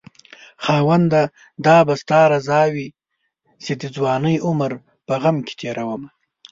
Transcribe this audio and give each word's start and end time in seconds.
خاونده 0.63 1.21
دا 1.65 1.77
به 1.87 1.93
ستا 2.01 2.21
رضاوي 2.33 2.87
چې 3.63 3.71
دځوانۍ 3.81 4.35
عمر 4.47 4.71
په 5.05 5.13
غم 5.21 5.37
کې 5.47 5.53
تيرومه 5.61 6.09